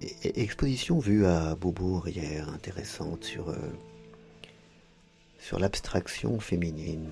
[0.00, 7.10] exposition vue à Beaubourg hier, intéressante sur, euh, l'abstraction féminine.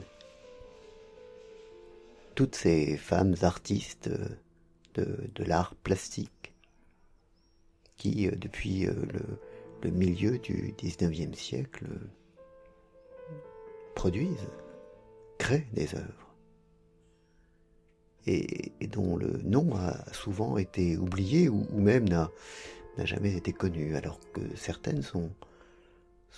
[2.35, 4.11] Toutes ces femmes artistes
[4.95, 6.55] de, de l'art plastique
[7.97, 9.39] qui, euh, depuis euh, le,
[9.83, 11.87] le milieu du XIXe siècle,
[13.95, 14.49] produisent,
[15.39, 16.32] créent des œuvres.
[18.27, 22.31] Et, dont le nom a souvent été oublié ou, même n'a
[22.99, 25.31] jamais été connu, alors que certaines sont,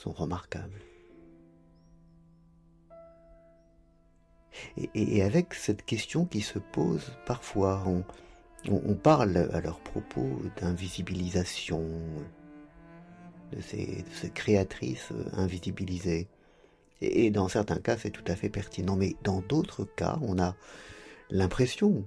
[0.05, 0.81] remarquables.
[4.95, 7.85] Et, avec cette question qui se pose parfois,
[8.71, 11.83] on parle à leur propos d'invisibilisation,
[13.53, 16.29] de ces, créatrices invisibilisées.
[17.01, 18.97] Et, dans certains cas, c'est tout à fait pertinent.
[18.97, 20.57] Mais dans d'autres cas, on a
[21.35, 22.07] l'impression,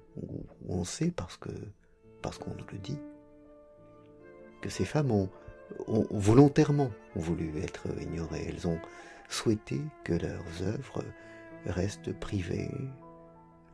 [0.67, 1.49] on sait parce que
[2.21, 2.97] parce qu'on nous le dit,
[4.61, 5.29] que ces femmes ont,
[6.09, 8.45] volontairement voulu être ignorées.
[8.47, 8.79] Elles ont
[9.29, 11.03] souhaité que leurs œuvres
[11.65, 12.71] restent privées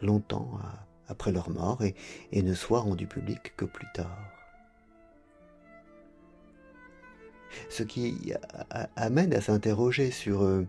[0.01, 0.59] longtemps
[1.07, 4.17] après leur mort et, ne soient rendues publiques que plus tard.
[7.69, 8.33] Ce qui
[8.95, 10.65] amène à s'interroger sur, euh,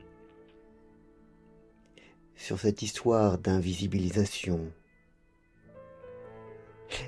[2.37, 4.71] sur cette histoire d'invisibilisation.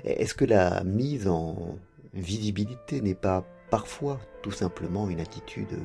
[0.03, 1.77] Est-ce que la mise en
[2.13, 5.79] visibilité n'est pas parfois tout simplement une attitude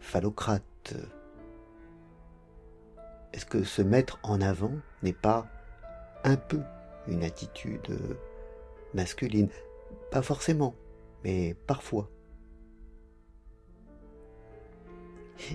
[0.00, 0.94] phallocrate?
[3.32, 5.46] Est-ce que se mettre en avant n'est pas
[6.24, 6.60] un peu
[7.06, 7.98] une attitude
[8.94, 9.48] masculine?
[10.10, 10.74] Pas forcément,
[11.22, 12.10] mais parfois.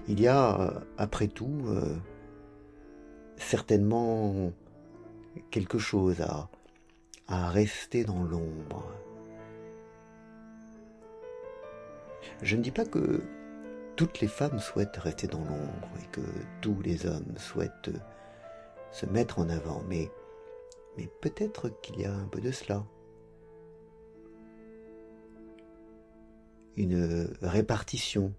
[0.08, 1.95] Il y a, euh, après tout, euh,
[3.38, 4.52] certainement
[5.52, 6.50] quelque chose à,
[7.28, 8.86] à rester dans l'ombre.
[12.41, 13.23] Je ne dis pas que
[13.95, 16.22] toutes les femmes souhaitent rester dans l'ombre et que
[16.62, 17.91] tous les hommes souhaitent
[18.91, 20.09] se mettre en avant, mais,
[21.22, 22.84] peut-être qu'il y a un peu de cela.
[26.78, 28.34] une répartition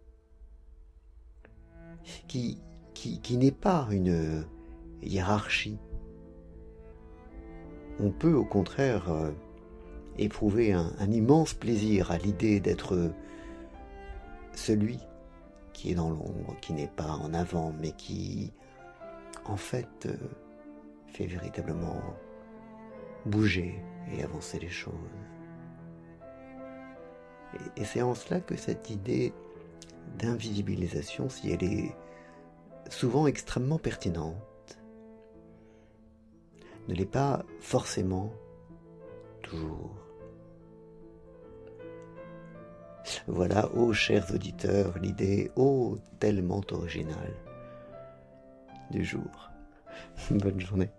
[2.28, 2.60] qui,
[2.92, 4.46] qui, n'est pas une
[5.02, 5.78] hiérarchie.
[8.00, 9.30] On peut au contraire euh,
[10.18, 13.12] éprouver un, immense plaisir à l'idée d'être
[14.52, 14.98] celui
[15.72, 18.52] qui est dans l'ombre, qui n'est pas en avant, mais qui
[19.44, 20.16] en fait euh,
[21.08, 22.00] fait véritablement
[23.24, 23.82] bouger
[24.12, 24.94] et avancer les choses.
[27.76, 29.32] Et, c'est en cela que cette idée
[30.18, 31.94] d'invisibilisation, si elle est
[32.88, 34.36] souvent extrêmement pertinente,
[36.88, 38.32] ne l'est pas forcément
[39.42, 39.94] toujours.
[43.26, 47.34] Voilà, ô chers auditeurs, l'idée, ô tellement originale
[48.90, 49.50] du jour.
[50.30, 50.90] Bonne journée.